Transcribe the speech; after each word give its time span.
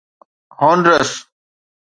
Honduras 0.57 1.11